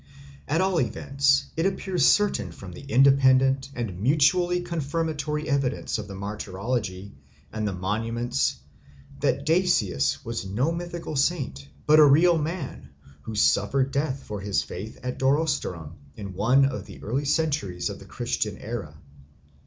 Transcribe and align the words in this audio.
At 0.47 0.61
all 0.61 0.81
events 0.81 1.45
it 1.55 1.67
appears 1.67 2.07
certain 2.07 2.51
from 2.51 2.71
the 2.71 2.81
independent 2.81 3.69
and 3.75 4.01
mutually 4.01 4.61
confirmatory 4.61 5.47
evidence 5.47 5.99
of 5.99 6.07
the 6.07 6.15
martyrology 6.15 7.11
and 7.53 7.67
the 7.67 7.73
monuments 7.73 8.55
that 9.19 9.45
Dasius 9.45 10.25
was 10.25 10.43
no 10.43 10.71
mythical 10.71 11.15
saint, 11.15 11.67
but 11.85 11.99
a 11.99 12.03
real 12.03 12.39
man, 12.39 12.89
who 13.21 13.35
suffered 13.35 13.91
death 13.91 14.23
for 14.23 14.41
his 14.41 14.63
faith 14.63 14.99
at 15.03 15.19
Durostorum 15.19 15.93
in 16.15 16.33
one 16.33 16.65
of 16.65 16.87
the 16.87 17.03
early 17.03 17.25
centuries 17.25 17.91
of 17.91 17.99
the 17.99 18.05
Christian 18.05 18.57
era. 18.57 18.97